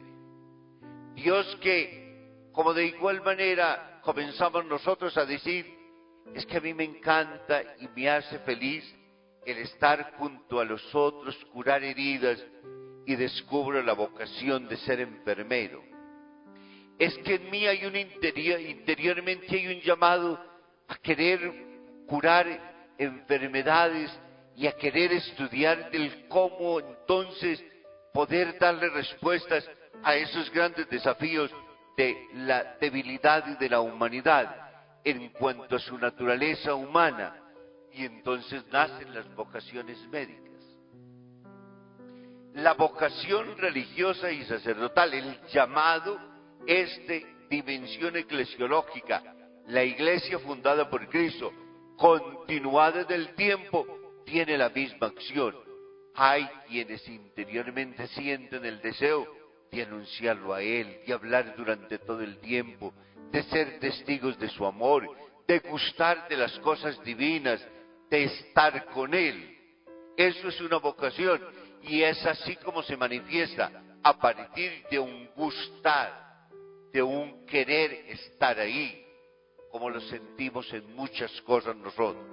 Dios 1.14 1.58
que, 1.62 2.50
como 2.52 2.74
de 2.74 2.86
igual 2.88 3.22
manera 3.22 4.02
comenzamos 4.04 4.66
nosotros 4.66 5.18
a 5.18 5.26
decir, 5.26 5.66
es 6.34 6.46
que 6.46 6.58
a 6.58 6.62
mí 6.62 6.74
me 6.74 6.84
encanta 6.84 7.62
y 7.80 7.88
me 7.96 8.10
hace 8.10 8.40
feliz 8.40 8.84
el 9.46 9.58
estar 9.60 10.14
junto 10.18 10.60
a 10.60 10.66
los 10.66 10.94
otros, 10.94 11.36
curar 11.54 11.84
heridas 11.84 12.44
y 13.06 13.16
descubro 13.16 13.82
la 13.84 13.94
vocación 13.94 14.68
de 14.68 14.78
ser 14.78 15.00
enfermero. 15.02 15.95
Es 16.98 17.18
que 17.20 17.36
en 17.36 17.50
mí 17.50 17.68
hay 17.68 17.86
un 17.86 17.96
interior, 17.96 18.60
interiormente 18.60 19.48
hay 19.50 19.68
un 19.68 19.82
llamado 19.82 20.40
a 20.88 20.96
querer 20.98 21.40
curar 22.08 22.94
enfermedades 22.98 24.12
y 24.56 24.68
a 24.68 24.72
querer 24.74 25.12
estudiar 25.12 25.92
del 25.92 26.28
cómo 26.30 26.80
entonces 26.80 27.64
poder 28.14 28.58
darle 28.58 28.90
respuestas 28.90 29.70
a 30.04 30.16
esos 30.16 30.50
grandes 30.52 30.90
desafíos 30.90 31.52
de 31.98 32.28
la 32.34 32.76
debilidad 32.80 33.44
de 33.44 33.70
la 33.70 33.82
humanidad 33.82 34.56
en 35.04 35.30
cuanto 35.30 35.76
a 35.76 35.80
su 35.80 35.98
naturaleza 35.98 36.74
humana. 36.76 37.42
Y 37.92 38.06
entonces 38.06 38.66
nacen 38.72 39.14
las 39.14 39.34
vocaciones 39.36 39.98
médicas. 40.08 40.46
La 42.54 42.74
vocación 42.74 43.58
religiosa 43.58 44.32
y 44.32 44.44
sacerdotal, 44.46 45.14
el 45.14 45.40
llamado 45.48 46.35
es 46.68 47.02
dimensión 47.50 48.16
eclesiológica. 48.16 49.24
La 49.68 49.84
iglesia 49.84 50.40
fundada 50.40 50.90
por 50.90 51.08
Cristo, 51.10 51.52
continuada 51.98 53.04
del 53.04 53.34
tiempo, 53.36 53.86
tiene 54.26 54.58
la 54.58 54.70
misma 54.70 55.08
acción. 55.08 55.56
Hay 56.16 56.48
quienes 56.68 57.08
interiormente 57.08 58.08
sienten 58.08 58.66
el 58.66 58.82
deseo 58.82 59.28
de 59.72 59.84
anunciarlo 59.84 60.54
a 60.54 60.62
Él, 60.62 61.02
de 61.06 61.14
hablar 61.14 61.56
durante 61.56 62.00
todo 62.00 62.22
el 62.22 62.38
tiempo, 62.40 62.94
de 63.32 63.44
ser 63.44 63.80
testigos 63.80 64.38
de 64.40 64.50
su 64.50 64.66
amor, 64.66 65.10
de 65.48 65.60
gustar 65.60 66.28
de 66.28 66.38
las 66.38 66.58
cosas 66.60 67.02
divinas, 67.04 67.66
de 68.10 68.24
estar 68.24 68.86
con 68.86 69.14
Él. 69.14 69.58
Eso 70.16 70.48
es 70.48 70.62
una 70.62 70.78
vocación 70.78 71.42
y 71.84 72.02
es 72.02 72.26
así 72.26 72.56
como 72.58 72.82
se 72.84 72.96
manifiesta 72.96 73.72
a 74.02 74.18
partir 74.18 74.86
de 74.90 75.00
un 75.00 75.30
gustar, 75.36 76.25
de 76.96 77.04
un 77.04 77.46
querer 77.46 77.92
estar 78.08 78.58
ahí, 78.58 79.06
como 79.70 79.90
lo 79.90 80.00
sentimos 80.00 80.72
en 80.72 80.96
muchas 80.96 81.30
cosas 81.42 81.76
nosotros. 81.76 82.24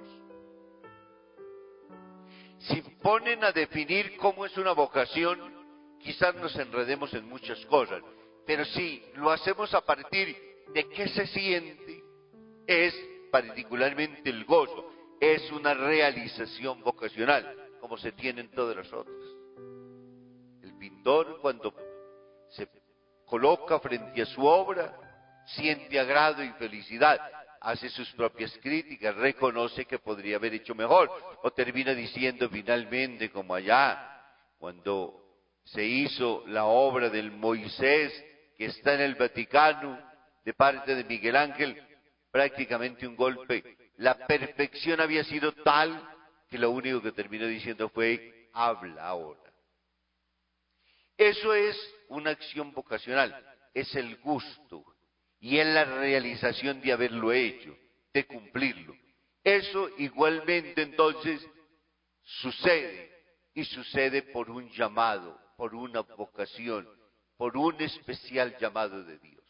Si 2.60 2.80
ponen 3.02 3.42
a 3.42 3.50
definir 3.50 4.16
cómo 4.18 4.46
es 4.46 4.56
una 4.56 4.70
vocación, 4.70 5.66
quizás 5.98 6.36
nos 6.36 6.54
enredemos 6.54 7.12
en 7.12 7.28
muchas 7.28 7.58
cosas, 7.66 8.04
pero 8.46 8.64
si 8.66 9.02
lo 9.16 9.32
hacemos 9.32 9.74
a 9.74 9.80
partir 9.80 10.36
de 10.72 10.88
qué 10.90 11.08
se 11.08 11.26
siente, 11.26 12.00
es 12.64 12.94
particularmente 13.32 14.30
el 14.30 14.44
gozo, 14.44 14.92
es 15.20 15.50
una 15.50 15.74
realización 15.74 16.84
vocacional, 16.84 17.68
como 17.80 17.96
se 17.98 18.12
tienen 18.12 18.48
todas 18.52 18.76
las 18.76 18.92
otras. 18.92 19.24
El 20.62 20.78
pintor 20.78 21.40
cuando 21.40 21.74
se 22.50 22.68
coloca 23.32 23.80
frente 23.80 24.20
a 24.20 24.26
su 24.26 24.44
obra, 24.44 24.92
siente 25.46 25.98
agrado 25.98 26.44
y 26.44 26.50
felicidad, 26.50 27.18
hace 27.62 27.88
sus 27.88 28.12
propias 28.12 28.52
críticas, 28.58 29.16
reconoce 29.16 29.86
que 29.86 29.98
podría 29.98 30.36
haber 30.36 30.52
hecho 30.52 30.74
mejor, 30.74 31.10
o 31.42 31.50
termina 31.50 31.94
diciendo 31.94 32.50
finalmente, 32.50 33.30
como 33.30 33.54
allá, 33.54 34.22
cuando 34.58 35.18
se 35.64 35.82
hizo 35.82 36.44
la 36.48 36.66
obra 36.66 37.08
del 37.08 37.30
Moisés 37.30 38.12
que 38.58 38.66
está 38.66 38.92
en 38.92 39.00
el 39.00 39.14
Vaticano 39.14 39.98
de 40.44 40.52
parte 40.52 40.94
de 40.94 41.04
Miguel 41.04 41.36
Ángel, 41.36 41.82
prácticamente 42.30 43.06
un 43.06 43.16
golpe. 43.16 43.78
La 43.96 44.26
perfección 44.26 45.00
había 45.00 45.24
sido 45.24 45.52
tal 45.52 46.06
que 46.50 46.58
lo 46.58 46.70
único 46.70 47.00
que 47.00 47.12
terminó 47.12 47.46
diciendo 47.46 47.88
fue, 47.88 48.50
habla 48.52 49.06
ahora. 49.06 49.51
Eso 51.22 51.54
es 51.54 51.76
una 52.08 52.32
acción 52.32 52.72
vocacional, 52.72 53.32
es 53.72 53.94
el 53.94 54.16
gusto, 54.16 54.84
y 55.38 55.60
en 55.60 55.72
la 55.72 55.84
realización 55.84 56.80
de 56.80 56.92
haberlo 56.92 57.30
hecho, 57.30 57.78
de 58.12 58.26
cumplirlo. 58.26 58.92
Eso 59.44 59.88
igualmente 59.98 60.82
entonces 60.82 61.40
sucede 62.24 63.12
y 63.54 63.64
sucede 63.64 64.22
por 64.22 64.50
un 64.50 64.68
llamado, 64.70 65.38
por 65.56 65.76
una 65.76 66.00
vocación, 66.00 66.88
por 67.36 67.56
un 67.56 67.80
especial 67.80 68.56
llamado 68.58 69.04
de 69.04 69.16
Dios. 69.20 69.44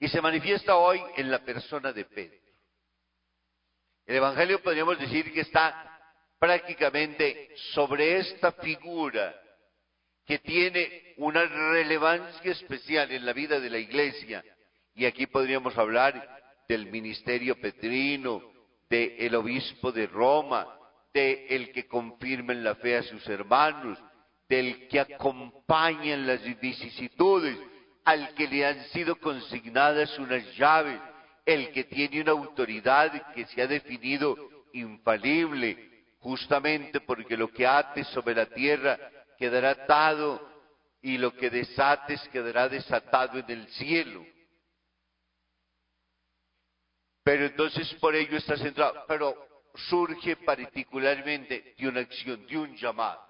Y 0.00 0.08
se 0.08 0.20
manifiesta 0.20 0.74
hoy 0.74 1.00
en 1.16 1.30
la 1.30 1.44
persona 1.44 1.92
de 1.92 2.04
Pedro. 2.04 2.40
El 4.06 4.16
Evangelio 4.16 4.60
podríamos 4.60 4.98
decir 4.98 5.32
que 5.32 5.42
está 5.42 6.00
prácticamente 6.40 7.54
sobre 7.74 8.16
esta 8.16 8.50
figura 8.50 9.44
que 10.28 10.40
tiene 10.40 11.14
una 11.16 11.46
relevancia 11.46 12.52
especial 12.52 13.10
en 13.10 13.24
la 13.24 13.32
vida 13.32 13.58
de 13.58 13.70
la 13.70 13.78
iglesia. 13.78 14.44
Y 14.94 15.06
aquí 15.06 15.26
podríamos 15.26 15.76
hablar 15.78 16.22
del 16.68 16.90
ministerio 16.90 17.58
petrino, 17.58 18.42
del 18.90 19.34
obispo 19.34 19.90
de 19.90 20.06
Roma, 20.06 20.68
del 21.14 21.46
el 21.48 21.72
que 21.72 21.86
confirma 21.86 22.52
en 22.52 22.62
la 22.62 22.74
fe 22.74 22.98
a 22.98 23.02
sus 23.04 23.26
hermanos, 23.26 23.98
del 24.46 24.86
que 24.88 25.00
acompaña 25.00 26.12
en 26.12 26.26
las 26.26 26.42
vicisitudes, 26.60 27.56
al 28.04 28.34
que 28.34 28.48
le 28.48 28.66
han 28.66 28.84
sido 28.90 29.16
consignadas 29.16 30.18
unas 30.18 30.44
llaves, 30.58 31.00
el 31.46 31.70
que 31.70 31.84
tiene 31.84 32.20
una 32.20 32.32
autoridad 32.32 33.32
que 33.32 33.46
se 33.46 33.62
ha 33.62 33.66
definido 33.66 34.36
infalible, 34.74 36.04
justamente 36.18 37.00
porque 37.00 37.34
lo 37.34 37.48
que 37.48 37.66
ate 37.66 38.04
sobre 38.04 38.34
la 38.34 38.44
tierra 38.44 38.98
quedará 39.38 39.70
atado 39.70 40.46
y 41.00 41.16
lo 41.16 41.34
que 41.34 41.48
desates 41.48 42.20
quedará 42.28 42.68
desatado 42.68 43.38
en 43.38 43.50
el 43.50 43.68
cielo. 43.68 44.26
Pero 47.22 47.46
entonces 47.46 47.92
por 47.94 48.14
ello 48.14 48.36
está 48.36 48.56
centrado, 48.56 49.04
pero 49.06 49.48
surge 49.74 50.36
particularmente 50.36 51.74
de 51.78 51.88
una 51.88 52.00
acción, 52.00 52.46
de 52.46 52.58
un 52.58 52.76
llamado. 52.76 53.22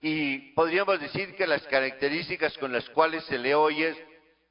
Y 0.00 0.52
podríamos 0.52 1.00
decir 1.00 1.34
que 1.36 1.46
las 1.46 1.62
características 1.66 2.56
con 2.58 2.72
las 2.72 2.88
cuales 2.90 3.24
se 3.24 3.38
le 3.38 3.54
oye, 3.54 3.94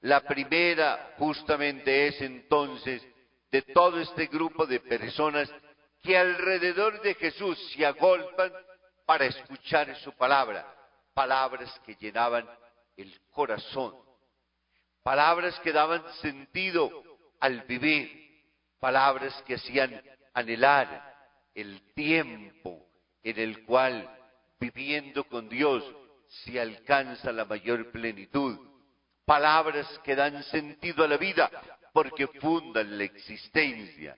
la 0.01 0.21
primera 0.21 1.13
justamente 1.17 2.07
es 2.07 2.21
entonces 2.21 3.05
de 3.51 3.61
todo 3.61 3.99
este 3.99 4.27
grupo 4.27 4.65
de 4.65 4.79
personas 4.79 5.53
que 6.01 6.17
alrededor 6.17 7.01
de 7.01 7.13
Jesús 7.15 7.57
se 7.75 7.85
agolpan 7.85 8.51
para 9.11 9.25
escuchar 9.25 9.93
su 9.97 10.13
palabra, 10.13 10.65
palabras 11.13 11.69
que 11.85 11.95
llenaban 11.95 12.47
el 12.95 13.13
corazón, 13.29 13.93
palabras 15.03 15.59
que 15.59 15.73
daban 15.73 16.01
sentido 16.21 16.89
al 17.41 17.63
vivir, 17.63 18.41
palabras 18.79 19.33
que 19.45 19.55
hacían 19.55 20.01
anhelar 20.33 21.13
el 21.53 21.93
tiempo 21.93 22.87
en 23.21 23.37
el 23.37 23.65
cual 23.65 24.09
viviendo 24.57 25.25
con 25.25 25.49
Dios 25.49 25.83
se 26.29 26.61
alcanza 26.61 27.33
la 27.33 27.43
mayor 27.43 27.91
plenitud, 27.91 28.57
palabras 29.25 29.89
que 30.05 30.15
dan 30.15 30.41
sentido 30.43 31.03
a 31.03 31.09
la 31.09 31.17
vida 31.17 31.51
porque 31.91 32.27
fundan 32.27 32.97
la 32.97 33.03
existencia, 33.03 34.15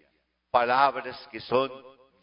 palabras 0.51 1.27
que 1.31 1.39
son 1.39 1.71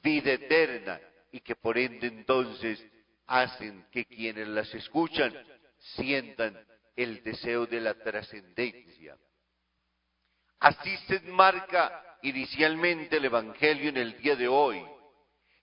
vida 0.05 0.35
eterna 0.35 1.01
y 1.33 1.41
que 1.41 1.57
por 1.57 1.79
ende 1.79 2.07
entonces 2.07 2.85
hacen 3.27 3.87
que 3.93 4.05
quienes 4.05 4.49
las 4.49 4.75
escuchan 4.75 5.33
sientan 5.79 6.59
el 6.97 7.23
deseo 7.23 7.67
de 7.67 7.81
la 7.81 7.95
trascendencia. 7.95 9.17
Así 10.59 10.97
se 11.07 11.17
enmarca 11.17 12.19
inicialmente 12.23 13.17
el 13.17 13.25
Evangelio 13.25 13.89
en 13.89 13.97
el 13.97 14.19
día 14.19 14.37
de 14.37 14.49
hoy. 14.49 14.85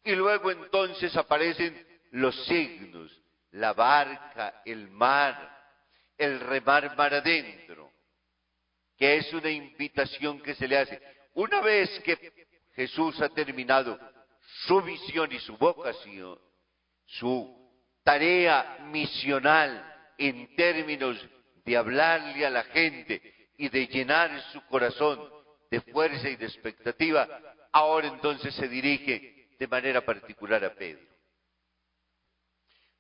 Y 0.04 0.16
luego 0.16 0.50
entonces 0.50 1.16
aparecen 1.16 1.86
los 2.12 2.36
signos, 2.46 3.22
la 3.52 3.74
barca, 3.74 4.62
el 4.66 4.90
mar, 4.90 5.56
el 6.18 6.40
remar 6.40 6.96
mar 6.96 7.14
adentro, 7.14 7.92
que 8.98 9.18
es 9.18 9.32
una 9.34 9.52
invitación 9.52 10.42
que 10.42 10.56
se 10.56 10.68
le 10.68 10.78
hace. 10.78 11.02
Una 11.34 11.62
vez 11.62 12.00
que 12.00 12.48
Jesús 12.74 13.22
ha 13.22 13.30
terminado 13.30 14.00
su 14.48 14.82
visión 14.82 15.32
y 15.32 15.40
su 15.40 15.58
vocación, 15.58 16.40
su 17.06 17.56
tarea 18.04 18.80
misional 18.92 20.14
en 20.18 20.56
términos 20.56 21.18
de 21.66 21.78
hablarle 21.78 22.46
a 22.46 22.50
la 22.50 22.64
gente 22.64 23.22
y 23.58 23.70
de 23.70 23.88
llenar 23.88 24.42
su 24.54 24.66
corazón 24.68 25.30
de 25.70 25.82
fuerza 25.82 26.30
y 26.30 26.38
de 26.38 26.46
expectativa, 26.46 27.28
ahora 27.74 28.08
entonces 28.08 28.54
se 28.56 28.70
dirige 28.70 29.50
de 29.60 29.68
manera 29.68 30.06
particular 30.06 30.64
a 30.64 30.74
Pedro. 30.74 31.06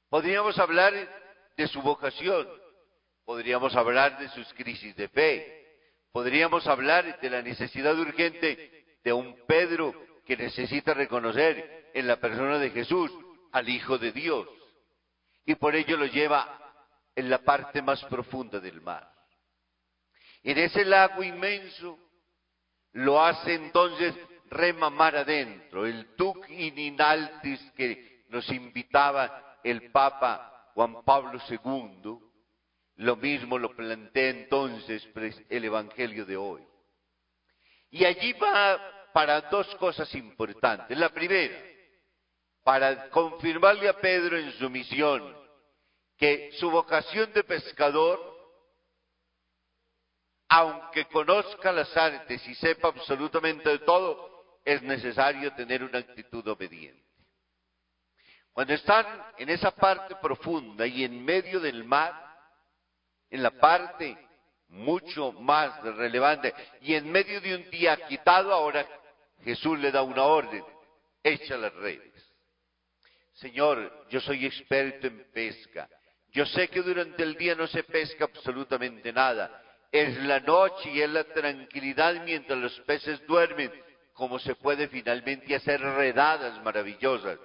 Podríamos 0.09 0.57
hablar 0.59 0.93
de 1.55 1.67
su 1.67 1.81
vocación, 1.81 2.47
podríamos 3.23 3.75
hablar 3.75 4.19
de 4.19 4.29
sus 4.29 4.53
crisis 4.53 4.95
de 4.95 5.07
fe, 5.07 5.65
podríamos 6.11 6.67
hablar 6.67 7.19
de 7.21 7.29
la 7.29 7.41
necesidad 7.41 7.97
urgente 7.97 8.99
de 9.03 9.13
un 9.13 9.45
Pedro 9.45 10.06
que 10.27 10.35
necesita 10.35 10.93
reconocer 10.93 11.89
en 11.93 12.05
la 12.05 12.17
persona 12.17 12.59
de 12.59 12.69
Jesús 12.69 13.11
al 13.53 13.69
Hijo 13.69 13.97
de 13.97 14.11
Dios. 14.11 14.47
Y 15.45 15.55
por 15.55 15.73
ello 15.73 15.95
lo 15.95 16.05
lleva 16.05 16.59
en 17.15 17.29
la 17.29 17.39
parte 17.39 17.81
más 17.81 18.03
profunda 18.05 18.59
del 18.59 18.81
mar. 18.81 19.09
En 20.43 20.57
ese 20.57 20.83
lago 20.83 21.23
inmenso 21.23 21.97
lo 22.91 23.23
hace 23.23 23.53
entonces 23.53 24.13
remamar 24.49 25.15
adentro, 25.15 25.85
el 25.85 26.15
tuc 26.15 26.49
ininaltis 26.49 27.59
que 27.75 28.25
nos 28.29 28.49
invitaba 28.49 29.59
el 29.63 29.91
Papa 29.91 30.71
Juan 30.73 31.03
Pablo 31.03 31.39
II, 31.49 32.19
lo 32.95 33.15
mismo 33.15 33.57
lo 33.57 33.75
plantea 33.75 34.29
entonces 34.29 35.07
el 35.49 35.65
Evangelio 35.65 36.25
de 36.25 36.37
hoy. 36.37 36.63
Y 37.89 38.03
allí 38.05 38.33
va 38.33 38.96
para 39.17 39.41
dos 39.41 39.65
cosas 39.77 40.13
importantes. 40.13 40.95
La 40.95 41.09
primera, 41.09 41.57
para 42.63 43.09
confirmarle 43.09 43.89
a 43.89 43.99
Pedro 43.99 44.37
en 44.37 44.51
su 44.59 44.69
misión 44.69 45.35
que 46.15 46.51
su 46.59 46.69
vocación 46.69 47.33
de 47.33 47.43
pescador, 47.43 48.19
aunque 50.49 51.05
conozca 51.05 51.71
las 51.71 51.97
artes 51.97 52.47
y 52.47 52.53
sepa 52.53 52.89
absolutamente 52.89 53.67
de 53.67 53.79
todo, 53.79 54.59
es 54.63 54.83
necesario 54.83 55.51
tener 55.55 55.83
una 55.83 55.97
actitud 55.97 56.47
obediente. 56.47 57.03
Cuando 58.53 58.75
están 58.75 59.33
en 59.39 59.49
esa 59.49 59.71
parte 59.71 60.15
profunda 60.17 60.85
y 60.85 61.03
en 61.03 61.25
medio 61.25 61.59
del 61.59 61.83
mar, 61.85 62.13
en 63.31 63.41
la 63.41 63.49
parte 63.49 64.15
mucho 64.67 65.31
más 65.31 65.81
relevante 65.81 66.53
y 66.81 66.93
en 66.93 67.11
medio 67.11 67.41
de 67.41 67.55
un 67.55 67.69
día 67.71 67.97
quitado, 68.07 68.53
ahora 68.53 68.87
Jesús 69.43 69.79
le 69.79 69.91
da 69.91 70.01
una 70.01 70.23
orden. 70.23 70.63
echa 71.23 71.57
las 71.57 71.73
redes. 71.73 72.13
Señor, 73.33 74.07
yo 74.09 74.19
soy 74.19 74.45
experto 74.45 75.07
en 75.07 75.25
pesca. 75.31 75.89
Yo 76.31 76.45
sé 76.45 76.67
que 76.69 76.81
durante 76.81 77.23
el 77.23 77.35
día 77.35 77.55
no 77.55 77.67
se 77.67 77.83
pesca 77.83 78.25
absolutamente 78.25 79.11
nada. 79.13 79.61
Es 79.91 80.17
la 80.23 80.39
noche 80.39 80.91
y 80.91 81.01
es 81.01 81.09
la 81.09 81.23
tranquilidad 81.23 82.23
mientras 82.23 82.57
los 82.57 82.79
peces 82.81 83.25
duermen, 83.25 83.71
como 84.13 84.39
se 84.39 84.55
puede 84.55 84.87
finalmente 84.87 85.55
hacer 85.55 85.81
redadas 85.81 86.61
maravillosas. 86.63 87.39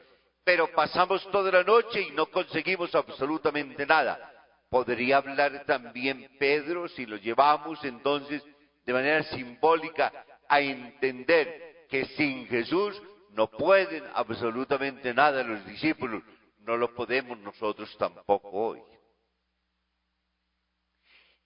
Pero 0.44 0.68
pasamos 0.72 1.28
toda 1.31 1.52
la 1.52 1.62
noche 1.62 2.00
y 2.00 2.11
no 2.12 2.26
conseguimos 2.26 2.94
absolutamente 2.94 3.87
nada. 3.87 4.33
Podría 4.68 5.18
hablar 5.18 5.64
también 5.66 6.37
Pedro 6.38 6.88
si 6.88 7.07
lo 7.07 7.16
llevamos 7.16 7.85
entonces 7.85 8.42
de 8.85 8.92
manera 8.92 9.22
simbólica 9.24 10.12
a 10.48 10.61
entender 10.61 11.71
que 11.92 12.07
sin 12.16 12.48
Jesús 12.48 13.02
no 13.33 13.50
pueden 13.50 14.02
absolutamente 14.14 15.12
nada 15.12 15.42
los 15.42 15.62
discípulos, 15.66 16.22
no 16.61 16.78
lo 16.78 16.94
podemos 16.94 17.37
nosotros 17.40 17.94
tampoco 17.98 18.48
hoy. 18.48 18.81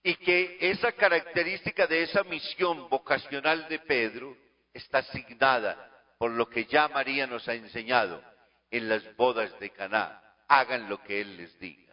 Y 0.04 0.14
que 0.14 0.56
esa 0.60 0.92
característica 0.92 1.88
de 1.88 2.04
esa 2.04 2.22
misión 2.22 2.88
vocacional 2.88 3.68
de 3.68 3.80
Pedro 3.80 4.36
está 4.72 4.98
asignada 4.98 6.14
por 6.16 6.30
lo 6.30 6.48
que 6.48 6.64
ya 6.66 6.86
María 6.86 7.26
nos 7.26 7.48
ha 7.48 7.54
enseñado 7.54 8.22
en 8.70 8.88
las 8.88 9.16
bodas 9.16 9.58
de 9.58 9.70
Caná. 9.70 10.22
Hagan 10.46 10.88
lo 10.88 11.02
que 11.02 11.22
Él 11.22 11.36
les 11.38 11.58
diga. 11.58 11.92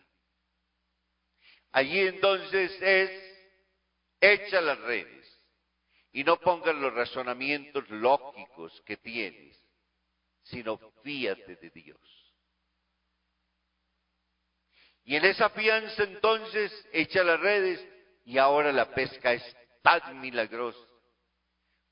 Allí 1.71 2.01
entonces 2.01 2.79
es, 2.83 3.09
echa 4.21 4.61
las 4.61 4.77
redes 4.81 5.22
y 6.13 6.23
no 6.23 6.39
pongas 6.39 6.75
los 6.75 6.93
razonamientos 6.93 7.89
lógicos 7.89 8.81
que 8.85 8.97
tienes, 8.97 9.59
sino 10.43 10.77
fíate 11.01 11.55
de 11.55 11.69
Dios. 11.71 11.99
Y 15.05 15.15
en 15.15 15.25
esa 15.25 15.49
fianza 15.49 16.03
entonces 16.03 16.71
echa 16.93 17.23
las 17.23 17.39
redes 17.39 17.85
y 18.25 18.37
ahora 18.37 18.71
la 18.71 18.93
pesca 18.93 19.33
es 19.33 19.43
tan 19.81 20.21
milagrosa, 20.21 20.87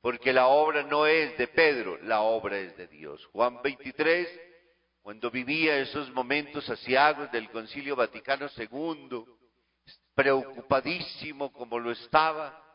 porque 0.01 0.31
la 0.31 0.47
obra 0.47 0.83
no 0.83 1.07
es 1.07 1.35
de 1.37 1.47
Pedro, 1.47 1.97
la 2.03 2.21
obra 2.21 2.59
es 2.59 2.77
de 2.77 2.87
Dios. 2.87 3.25
Juan 3.33 3.61
23, 3.63 4.39
cuando 5.01 5.31
vivía 5.31 5.77
esos 5.79 6.11
momentos 6.11 6.69
asiagos 6.69 7.31
del 7.31 7.49
Concilio 7.49 7.95
Vaticano 7.95 8.47
II, 8.55 9.25
preocupadísimo 10.13 11.51
como 11.51 11.79
lo 11.79 11.91
estaba, 11.91 12.70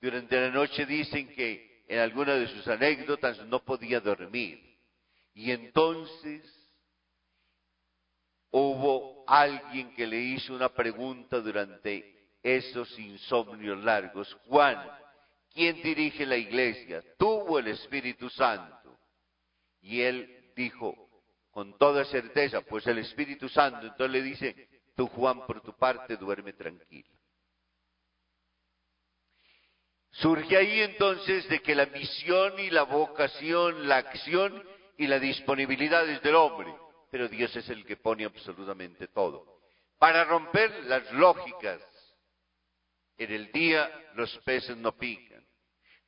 durante 0.00 0.40
la 0.40 0.50
noche 0.50 0.86
dicen 0.86 1.28
que 1.34 1.84
en 1.88 1.98
alguna 1.98 2.34
de 2.34 2.48
sus 2.48 2.66
anécdotas 2.68 3.44
no 3.46 3.64
podía 3.64 4.00
dormir. 4.00 4.62
Y 5.34 5.50
entonces 5.50 6.42
hubo 8.50 9.24
alguien 9.26 9.94
que 9.94 10.06
le 10.06 10.20
hizo 10.20 10.54
una 10.54 10.68
pregunta 10.68 11.40
durante 11.40 12.30
esos 12.42 12.98
insomnios 12.98 13.82
largos. 13.82 14.32
Juan, 14.46 14.78
¿quién 15.52 15.82
dirige 15.82 16.26
la 16.26 16.36
iglesia? 16.36 17.02
¿Tú 17.18 17.28
o 17.28 17.58
el 17.58 17.68
Espíritu 17.68 18.28
Santo? 18.30 18.98
Y 19.80 20.00
él 20.02 20.52
dijo 20.54 21.08
con 21.50 21.76
toda 21.78 22.04
certeza, 22.04 22.60
pues 22.60 22.86
el 22.86 22.98
Espíritu 22.98 23.48
Santo. 23.48 23.86
Entonces 23.86 24.10
le 24.10 24.22
dice, 24.22 24.68
tú 24.94 25.06
Juan 25.08 25.46
por 25.46 25.60
tu 25.60 25.72
parte 25.76 26.16
duerme 26.16 26.52
tranquilo. 26.52 27.17
Surge 30.10 30.56
ahí 30.56 30.80
entonces 30.80 31.48
de 31.48 31.60
que 31.60 31.74
la 31.74 31.86
misión 31.86 32.58
y 32.58 32.70
la 32.70 32.82
vocación, 32.82 33.88
la 33.88 33.98
acción 33.98 34.62
y 34.96 35.06
la 35.06 35.18
disponibilidad 35.18 36.08
es 36.08 36.22
del 36.22 36.34
hombre, 36.34 36.74
pero 37.10 37.28
Dios 37.28 37.54
es 37.54 37.68
el 37.68 37.84
que 37.84 37.96
pone 37.96 38.24
absolutamente 38.24 39.08
todo. 39.08 39.60
Para 39.98 40.24
romper 40.24 40.84
las 40.84 41.10
lógicas, 41.12 41.80
en 43.16 43.32
el 43.32 43.52
día 43.52 43.90
los 44.14 44.36
peces 44.38 44.76
no 44.76 44.96
pican. 44.96 45.44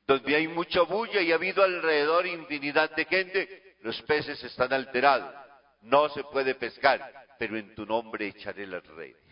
Donde 0.07 0.35
hay 0.35 0.49
mucha 0.49 0.83
bulla 0.83 1.21
y 1.21 1.31
ha 1.31 1.37
habido 1.37 1.63
alrededor 1.63 2.27
infinidad 2.27 2.91
de 2.97 3.05
gente, 3.05 3.77
los 3.83 4.01
peces 4.03 4.43
están 4.43 4.73
alterados. 4.73 5.35
No 5.83 6.09
se 6.09 6.25
puede 6.25 6.55
pescar, 6.55 7.27
pero 7.39 7.57
en 7.57 7.75
tu 7.75 7.87
nombre 7.87 8.27
echaré 8.27 8.67
las 8.67 8.85
redes. 8.87 9.30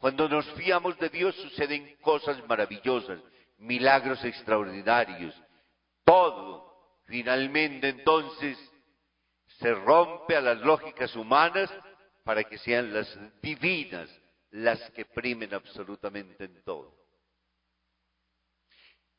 Cuando 0.00 0.30
nos 0.30 0.50
fiamos 0.52 0.98
de 0.98 1.10
Dios 1.10 1.36
suceden 1.36 1.96
cosas 2.00 2.42
maravillosas, 2.48 3.20
milagros 3.58 4.24
extraordinarios. 4.24 5.34
Todo, 6.04 6.72
finalmente 7.04 7.90
entonces, 7.90 8.58
se 9.58 9.74
rompe 9.74 10.34
a 10.36 10.40
las 10.40 10.58
lógicas 10.60 11.14
humanas 11.14 11.70
para 12.24 12.44
que 12.44 12.56
sean 12.56 12.94
las 12.94 13.14
divinas 13.42 14.08
las 14.52 14.80
que 14.92 15.04
primen 15.04 15.52
absolutamente 15.52 16.44
en 16.44 16.64
todo. 16.64 16.94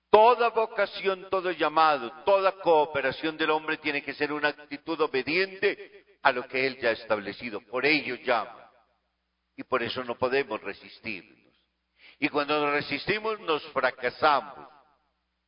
Toda 0.09 0.49
vocación, 0.49 1.29
todo 1.29 1.51
llamado, 1.51 2.11
toda 2.25 2.53
cooperación 2.53 3.37
del 3.37 3.51
hombre 3.51 3.77
tiene 3.77 4.01
que 4.01 4.15
ser 4.15 4.33
una 4.33 4.49
actitud 4.49 4.99
obediente 4.99 6.17
a 6.23 6.31
lo 6.31 6.47
que 6.47 6.65
él 6.65 6.79
ya 6.81 6.89
ha 6.89 6.93
establecido. 6.93 7.61
Por 7.61 7.85
ello 7.85 8.15
llama. 8.15 8.60
Y 9.61 9.63
por 9.63 9.83
eso 9.83 10.03
no 10.03 10.17
podemos 10.17 10.59
resistirnos. 10.59 11.37
Y 12.17 12.29
cuando 12.29 12.59
nos 12.59 12.73
resistimos 12.73 13.39
nos 13.41 13.63
fracasamos. 13.67 14.67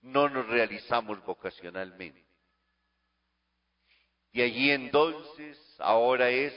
No 0.02 0.30
nos 0.30 0.46
realizamos 0.48 1.26
vocacionalmente. 1.26 2.24
Y 4.32 4.44
allí 4.44 4.70
entonces, 4.70 5.58
ahora 5.80 6.30
es, 6.30 6.54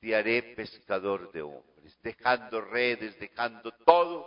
te 0.00 0.14
haré 0.14 0.42
pescador 0.54 1.32
de 1.32 1.40
hombres. 1.40 1.98
Dejando 2.02 2.60
redes, 2.60 3.18
dejando 3.18 3.72
todo, 3.86 4.26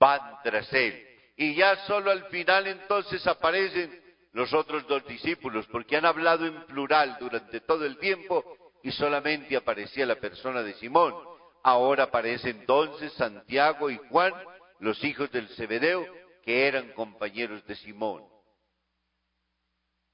van 0.00 0.42
tras 0.42 0.72
él. 0.72 1.06
Y 1.36 1.54
ya 1.54 1.76
solo 1.86 2.10
al 2.10 2.24
final 2.26 2.66
entonces 2.66 3.24
aparecen 3.28 4.02
los 4.32 4.52
otros 4.52 4.84
dos 4.88 5.06
discípulos, 5.06 5.64
porque 5.70 5.96
han 5.96 6.06
hablado 6.06 6.44
en 6.44 6.66
plural 6.66 7.18
durante 7.20 7.60
todo 7.60 7.86
el 7.86 7.98
tiempo 7.98 8.44
y 8.82 8.90
solamente 8.90 9.56
aparecía 9.56 10.04
la 10.06 10.16
persona 10.16 10.60
de 10.62 10.74
Simón. 10.74 11.33
Ahora 11.64 12.04
aparece 12.04 12.50
entonces 12.50 13.12
Santiago 13.14 13.90
y 13.90 13.96
Juan, 14.10 14.34
los 14.80 15.02
hijos 15.02 15.32
del 15.32 15.48
Zebedeo, 15.56 16.06
que 16.42 16.68
eran 16.68 16.92
compañeros 16.92 17.66
de 17.66 17.74
Simón, 17.76 18.22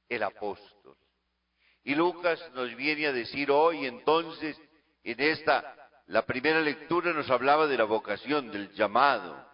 el 0.09 0.23
apóstol. 0.23 0.97
Y 1.83 1.97
Lucas 1.97 2.41
nos 2.55 2.75
viene 2.77 3.09
a 3.09 3.13
decir 3.13 3.51
hoy 3.51 3.85
entonces, 3.85 4.57
en 5.03 5.21
esta, 5.21 5.77
la 6.07 6.25
primera 6.25 6.61
lectura 6.61 7.13
nos 7.13 7.29
hablaba 7.29 7.67
de 7.67 7.77
la 7.77 7.85
vocación, 7.85 8.53
del 8.53 8.71
llamado 8.73 9.51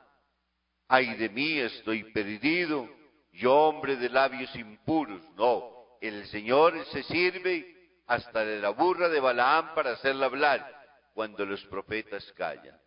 ay 0.88 1.14
de 1.16 1.28
mí, 1.28 1.58
estoy 1.58 2.04
perdido, 2.12 2.88
yo 3.32 3.54
hombre 3.54 3.96
de 3.96 4.08
labios 4.08 4.54
impuros. 4.54 5.22
No, 5.36 5.98
el 6.00 6.26
Señor 6.28 6.84
se 6.92 7.02
sirve 7.04 7.74
hasta 8.06 8.44
de 8.44 8.60
la 8.60 8.70
burra 8.70 9.08
de 9.08 9.20
Balaam 9.20 9.74
para 9.74 9.92
hacerla 9.92 10.26
hablar 10.26 10.75
cuando 11.16 11.46
los 11.46 11.64
profetas 11.64 12.30
callan. 12.34 12.78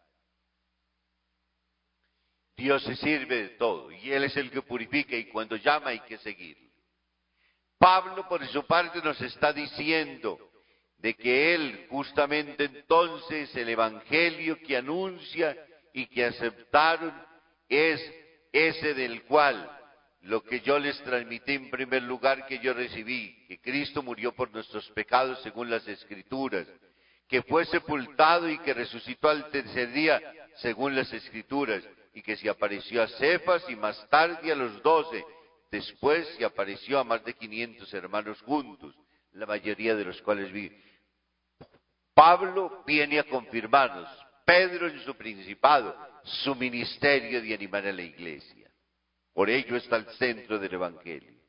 Dios 2.55 2.83
se 2.83 2.95
sirve 2.97 3.41
de 3.41 3.49
todo 3.57 3.91
y 3.91 4.11
Él 4.11 4.25
es 4.25 4.37
el 4.37 4.51
que 4.51 4.61
purifica 4.61 5.15
y 5.15 5.25
cuando 5.29 5.55
llama 5.55 5.89
hay 5.89 6.01
que 6.01 6.19
seguirlo. 6.19 6.69
Pablo 7.79 8.29
por 8.29 8.45
su 8.49 8.67
parte 8.67 9.01
nos 9.01 9.19
está 9.19 9.51
diciendo 9.51 10.37
de 10.99 11.15
que 11.15 11.55
Él 11.55 11.87
justamente 11.89 12.65
entonces 12.65 13.55
el 13.55 13.69
Evangelio 13.69 14.59
que 14.61 14.77
anuncia 14.77 15.57
y 15.91 16.05
que 16.05 16.25
aceptaron 16.25 17.11
es 17.67 17.99
ese 18.51 18.93
del 18.93 19.23
cual 19.23 19.75
lo 20.21 20.43
que 20.43 20.59
yo 20.59 20.77
les 20.77 21.01
transmití 21.01 21.53
en 21.53 21.71
primer 21.71 22.03
lugar 22.03 22.45
que 22.45 22.59
yo 22.59 22.75
recibí, 22.75 23.47
que 23.47 23.59
Cristo 23.59 24.03
murió 24.03 24.35
por 24.35 24.51
nuestros 24.51 24.87
pecados 24.91 25.41
según 25.41 25.71
las 25.71 25.87
Escrituras, 25.87 26.67
que 27.29 27.43
fue 27.43 27.63
sepultado 27.65 28.49
y 28.49 28.57
que 28.57 28.73
resucitó 28.73 29.29
al 29.29 29.51
tercer 29.51 29.93
día 29.93 30.19
según 30.55 30.95
las 30.95 31.13
Escrituras, 31.13 31.83
y 32.13 32.23
que 32.23 32.35
se 32.35 32.49
apareció 32.49 33.03
a 33.03 33.07
Cefas 33.07 33.63
y 33.69 33.75
más 33.75 34.09
tarde 34.09 34.51
a 34.51 34.55
los 34.55 34.81
doce, 34.81 35.23
después 35.71 36.27
se 36.37 36.43
apareció 36.43 36.99
a 36.99 37.03
más 37.03 37.23
de 37.23 37.35
quinientos 37.35 37.93
hermanos 37.93 38.41
juntos, 38.41 38.95
la 39.33 39.45
mayoría 39.45 39.95
de 39.95 40.05
los 40.05 40.19
cuales 40.23 40.51
vi. 40.51 40.71
Pablo 42.15 42.83
viene 42.85 43.19
a 43.19 43.23
confirmarnos, 43.23 44.09
Pedro 44.43 44.87
en 44.87 44.99
su 45.01 45.15
principado, 45.15 45.95
su 46.23 46.55
ministerio 46.55 47.41
de 47.41 47.53
animar 47.53 47.85
a 47.85 47.93
la 47.93 48.01
iglesia. 48.01 48.71
Por 49.33 49.51
ello 49.51 49.75
está 49.77 49.97
el 49.97 50.07
centro 50.17 50.57
del 50.57 50.73
Evangelio. 50.73 51.39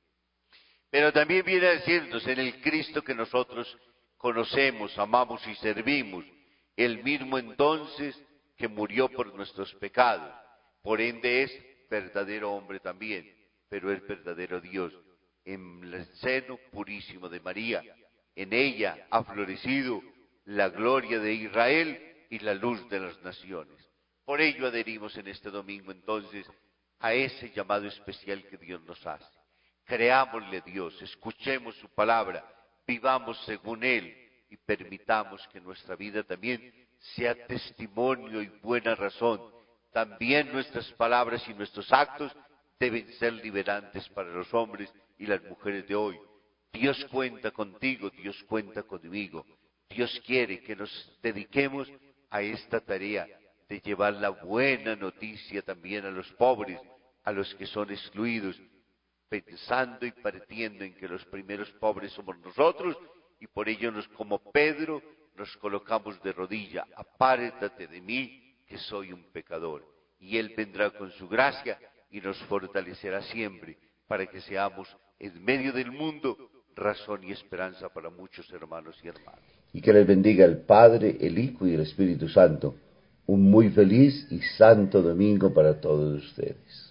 Pero 0.90 1.10
también 1.10 1.44
viene 1.44 1.66
a 1.66 1.72
decirnos 1.72 2.24
en 2.26 2.38
el 2.38 2.60
Cristo 2.60 3.02
que 3.02 3.14
nosotros 3.14 3.76
conocemos, 4.20 4.96
amamos 4.98 5.44
y 5.46 5.54
servimos, 5.56 6.26
el 6.76 7.02
mismo 7.02 7.38
entonces 7.38 8.22
que 8.56 8.68
murió 8.68 9.08
por 9.08 9.34
nuestros 9.34 9.74
pecados. 9.76 10.30
Por 10.82 11.00
ende 11.00 11.42
es 11.42 11.88
verdadero 11.88 12.52
hombre 12.52 12.80
también, 12.80 13.34
pero 13.68 13.90
es 13.90 14.06
verdadero 14.06 14.60
Dios. 14.60 14.92
en 15.46 15.82
el 15.82 16.04
seno 16.16 16.58
purísimo 16.70 17.30
de 17.30 17.40
María. 17.40 17.82
En 18.36 18.52
ella 18.52 19.06
ha 19.10 19.24
florecido 19.24 20.02
la 20.44 20.68
gloria 20.68 21.18
de 21.18 21.32
Israel 21.32 22.26
y 22.28 22.40
la 22.40 22.52
luz 22.52 22.86
de 22.90 23.00
las 23.00 23.20
naciones. 23.22 23.78
Por 24.26 24.42
ello 24.42 24.66
adherimos 24.66 25.16
en 25.16 25.28
este 25.28 25.50
domingo 25.50 25.92
entonces 25.92 26.46
a 26.98 27.14
ese 27.14 27.50
llamado 27.52 27.86
especial 27.86 28.46
que 28.48 28.58
Dios 28.58 28.82
nos 28.82 29.04
hace. 29.06 29.38
Creámosle 29.86 30.58
a 30.58 30.60
Dios, 30.60 31.00
escuchemos 31.00 31.74
su 31.76 31.88
palabra, 31.88 32.44
vivamos 32.90 33.40
según 33.44 33.84
Él 33.84 34.12
y 34.50 34.56
permitamos 34.56 35.46
que 35.52 35.60
nuestra 35.60 35.94
vida 35.94 36.24
también 36.24 36.74
sea 37.14 37.46
testimonio 37.46 38.42
y 38.42 38.48
buena 38.60 38.96
razón. 38.96 39.40
También 39.92 40.52
nuestras 40.52 40.90
palabras 40.94 41.48
y 41.48 41.54
nuestros 41.54 41.92
actos 41.92 42.32
deben 42.80 43.06
ser 43.12 43.34
liberantes 43.34 44.08
para 44.08 44.30
los 44.30 44.52
hombres 44.52 44.92
y 45.18 45.26
las 45.26 45.40
mujeres 45.44 45.86
de 45.86 45.94
hoy. 45.94 46.18
Dios 46.72 47.06
cuenta 47.12 47.52
contigo, 47.52 48.10
Dios 48.10 48.42
cuenta 48.48 48.82
conmigo. 48.82 49.46
Dios 49.88 50.20
quiere 50.26 50.60
que 50.60 50.74
nos 50.74 50.90
dediquemos 51.22 51.88
a 52.28 52.42
esta 52.42 52.80
tarea 52.80 53.28
de 53.68 53.80
llevar 53.80 54.14
la 54.14 54.30
buena 54.30 54.96
noticia 54.96 55.62
también 55.62 56.06
a 56.06 56.10
los 56.10 56.26
pobres, 56.32 56.80
a 57.22 57.30
los 57.30 57.54
que 57.54 57.66
son 57.66 57.88
excluidos, 57.92 58.60
pensando 59.30 60.04
y 60.04 60.10
partiendo 60.10 60.84
en 60.84 60.94
que 60.94 61.08
los 61.08 61.24
primeros 61.26 61.70
pobres 61.80 62.12
somos 62.12 62.38
nosotros 62.40 62.96
y 63.38 63.46
por 63.46 63.68
ello 63.68 63.90
nos 63.92 64.06
como 64.08 64.38
Pedro 64.50 65.00
nos 65.36 65.56
colocamos 65.56 66.20
de 66.22 66.32
rodilla, 66.32 66.84
apártate 66.96 67.86
de 67.86 68.00
mí 68.02 68.54
que 68.66 68.76
soy 68.76 69.12
un 69.12 69.22
pecador. 69.32 69.86
Y 70.18 70.36
Él 70.36 70.52
vendrá 70.54 70.90
con 70.90 71.10
su 71.12 71.28
gracia 71.28 71.78
y 72.10 72.20
nos 72.20 72.36
fortalecerá 72.42 73.22
siempre 73.22 73.78
para 74.06 74.26
que 74.26 74.40
seamos 74.42 74.94
en 75.18 75.42
medio 75.42 75.72
del 75.72 75.92
mundo 75.92 76.36
razón 76.74 77.24
y 77.24 77.30
esperanza 77.30 77.88
para 77.88 78.10
muchos 78.10 78.50
hermanos 78.52 78.96
y 79.02 79.08
hermanas. 79.08 79.40
Y 79.72 79.80
que 79.80 79.92
les 79.92 80.06
bendiga 80.06 80.44
el 80.44 80.58
Padre, 80.58 81.16
el 81.20 81.38
Hijo 81.38 81.66
y 81.66 81.74
el 81.74 81.80
Espíritu 81.80 82.28
Santo. 82.28 82.74
Un 83.26 83.50
muy 83.50 83.70
feliz 83.70 84.26
y 84.30 84.40
santo 84.58 85.00
domingo 85.00 85.54
para 85.54 85.80
todos 85.80 86.24
ustedes. 86.24 86.89